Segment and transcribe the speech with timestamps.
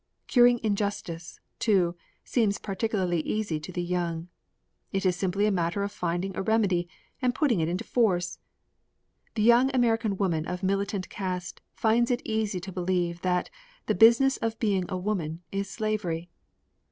[0.25, 4.29] Curing injustice, too, seems particularly easy to the young.
[4.91, 6.89] It is simply a matter of finding a remedy
[7.21, 8.39] and putting it into force!
[9.35, 13.51] The young American woman of militant cast finds it is easy to believe that
[13.85, 16.31] the Business of Being a Woman is slavery.